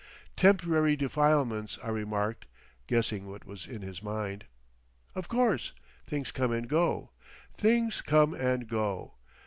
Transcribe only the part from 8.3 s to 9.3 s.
and go.